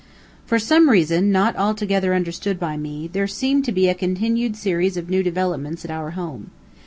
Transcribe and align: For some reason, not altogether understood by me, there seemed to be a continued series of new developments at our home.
For 0.47 0.57
some 0.57 0.89
reason, 0.89 1.31
not 1.31 1.55
altogether 1.55 2.15
understood 2.15 2.59
by 2.59 2.75
me, 2.75 3.07
there 3.07 3.27
seemed 3.27 3.65
to 3.65 3.71
be 3.71 3.87
a 3.87 3.93
continued 3.93 4.55
series 4.55 4.97
of 4.97 5.11
new 5.11 5.21
developments 5.21 5.85
at 5.85 5.91
our 5.91 6.09
home. 6.17 6.49